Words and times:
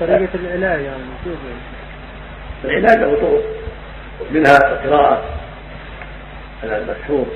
طريقة 0.00 0.28
العلاج 0.34 0.80
يعني 0.80 1.02
العلاج 2.64 2.98
له 2.98 3.14
طرق 3.16 3.42
منها 4.30 4.56
القراءة 4.56 5.24
على 6.62 6.76
المشهور 6.78 7.26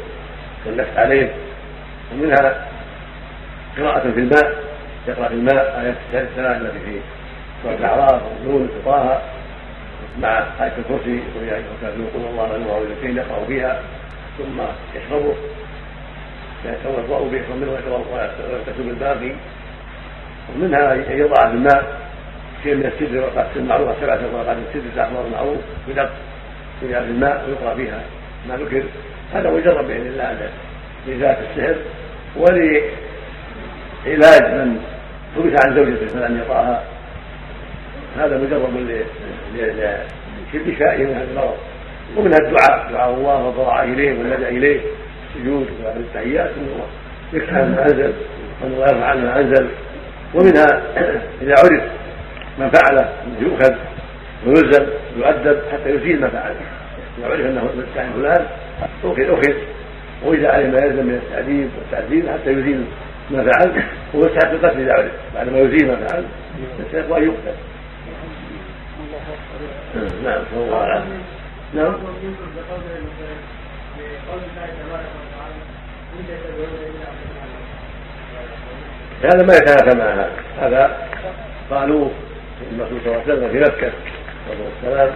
والنفس 0.66 0.96
عليه 0.96 1.34
ومنها 2.12 2.68
قراءة 3.78 4.00
في 4.00 4.20
الماء 4.20 4.64
يقرأ 5.08 5.28
في 5.28 5.34
الماء 5.34 5.80
آيات 5.80 6.28
السلام 6.30 6.66
التي 6.66 6.78
في 6.78 7.00
سورة 7.62 7.74
الأعراف 7.74 8.22
والنون 8.22 8.68
وطه 8.86 9.22
مع 10.22 10.38
آية 10.60 10.72
الكرسي 10.78 11.22
يقول 11.82 12.24
الله 12.30 12.48
لا 12.48 12.58
نور 12.58 12.82
إلا 13.02 13.22
يقرأ 13.22 13.44
فيها 13.46 13.82
ثم 14.38 14.60
يشربه 14.94 15.34
يتوضأ 16.64 17.28
به 17.28 17.36
يشرب 17.36 17.56
منه 17.56 17.70
ويغتسل 17.70 18.88
الباقي 18.88 19.32
ومنها 20.54 20.94
أن 20.94 21.18
يضع 21.18 21.48
في 21.48 21.54
الماء 21.54 22.07
شيء 22.62 22.74
من 22.74 22.86
السدر 22.86 23.20
ورقات 23.20 23.46
المعروفة 23.56 23.94
سبعة 24.00 24.20
ورقات 24.34 24.56
السدر 24.68 24.90
تأخذ 24.96 25.26
المعروف 25.26 25.58
يدق 25.88 26.10
في 26.80 26.98
الماء 26.98 27.44
ويقرأ 27.48 27.74
فيها 27.74 28.00
ما 28.48 28.56
ذكر. 28.56 28.82
هذا 29.34 29.50
مجرب 29.50 29.86
بإذن 29.86 30.06
الله 30.06 30.50
لذات 31.06 31.38
السحر 31.38 31.76
ولعلاج 32.36 32.82
من 34.54 34.80
حبس 35.36 35.52
عن 35.64 35.74
زوجته 35.74 36.06
فلم 36.06 36.38
يطاها 36.38 36.84
هذا 38.18 38.38
مجرب 38.38 38.88
لشفائه 40.54 41.04
من 41.04 41.14
هذا 41.14 41.26
المرض 41.30 41.56
ومنها 42.16 42.38
الدعاء 42.38 42.92
دعاء 42.92 43.14
الله 43.14 43.44
والضراعة 43.44 43.84
إليه 43.84 44.18
واللجأ 44.18 44.48
إليه. 44.48 44.80
السجود 45.28 45.66
وهذه 45.84 45.96
التحيات 45.96 46.50
انه 46.50 46.86
يكفى 47.32 47.52
ما 47.52 47.82
أنزل 47.82 48.12
وانه 48.62 48.76
لا 48.76 48.86
يرفع 48.86 49.14
ما 49.14 49.40
أنزل. 49.40 49.68
ومنها 50.34 50.82
إذا 51.42 51.54
عرف 51.58 51.82
من 52.58 52.70
فعله 52.70 53.12
يؤخذ 53.40 53.74
ويلزم 54.46 54.86
يؤدب 55.16 55.60
حتى 55.72 55.90
يزيل 55.90 56.20
ما 56.20 56.28
فعله 56.28 56.60
اذا 57.18 57.26
عرف 57.26 57.40
أنه 57.40 57.64
مستعين 57.64 58.12
فلان 58.12 58.46
اخذ 59.04 59.20
اخذ 59.20 59.54
وإذا 60.24 60.48
علم 60.48 60.70
ما 60.70 60.78
يلزم 60.84 61.06
من 61.06 61.14
التعذيب 61.14 61.70
والتعذيب 61.78 62.28
حتى 62.28 62.50
يزيل 62.50 62.84
ما 63.30 63.50
فعل 63.52 63.82
ويستحق 64.14 64.50
القتل 64.50 64.80
إذا 64.80 64.92
عرف 64.92 65.12
بعد 65.34 65.48
ما 65.48 65.58
يزيل 65.58 65.88
ما 65.88 66.06
فعل 66.06 66.24
يستحق 66.80 67.16
أن 67.16 67.22
يقتل. 67.22 67.54
نعم 70.24 70.42
الله 70.56 70.76
عليه 70.76 71.04
نعم. 71.74 71.94
هذا 79.24 79.46
ما 79.46 79.54
يتنافى 79.54 79.98
مع 79.98 80.14
هذا. 80.14 80.30
هذا 80.60 80.96
قالوا 81.70 82.08
الرسول 82.62 83.00
صلى 83.04 83.12
الله 83.12 83.22
عليه 83.22 83.32
وسلم 83.32 83.48
في 83.48 83.58
مكة 83.60 83.92
عليه 84.50 84.68
السلام 84.78 85.10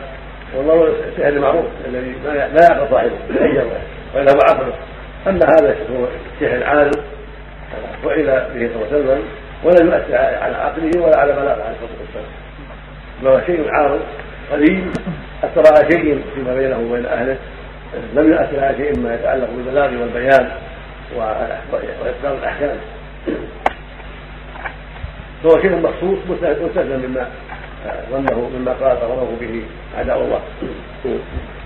والله 0.57 0.95
السحر 1.09 1.29
المعروف 1.29 1.65
الذي 1.89 2.15
لا 2.25 2.35
يعقل 2.35 2.91
صاحبه 2.91 3.13
وإلا 4.15 4.33
هو 4.33 4.41
عقله 4.51 4.75
أما 5.27 5.41
هذا 5.47 5.77
هو 5.91 6.07
السحر 6.35 6.57
العارض 6.57 6.97
فعل 8.05 8.27
به 8.27 8.71
صلى 8.75 8.77
الله 8.77 8.87
عليه 8.91 8.97
وسلم 8.97 9.23
ولم 9.65 9.87
يؤثر 9.87 10.15
على 10.17 10.57
عقله 10.57 11.03
ولا 11.03 11.19
على 11.19 11.33
بلاغه 11.33 11.63
عليه 11.63 11.75
الصلاة 11.75 12.01
والسلام. 12.01 12.31
ما 13.23 13.31
هو 13.31 13.41
شيء 13.47 13.71
عارض 13.71 14.01
قليل 14.53 14.91
أثر 15.45 15.63
على 15.75 15.91
شيء 15.93 16.23
فيما 16.35 16.55
بينه 16.55 16.79
وبين 16.79 17.07
أهله. 17.07 17.37
لم 18.15 18.33
يؤثر 18.33 18.65
على 18.65 18.77
شيء 18.77 18.99
مما 18.99 19.15
يتعلق 19.15 19.49
بالبلاغ 19.57 19.91
والبيان 20.01 20.51
واصدار 21.17 22.35
الأحكام. 22.39 22.77
فهو 25.43 25.61
شيء 25.63 25.77
مخصوص 25.77 26.19
مستثنى 26.31 26.97
مما 27.07 27.31
ظنه 28.11 28.51
مما 28.55 28.73
قال 28.73 28.97
ظنه 28.97 29.37
به 29.41 29.63
اعداء 29.97 30.19
الله. 30.23 30.41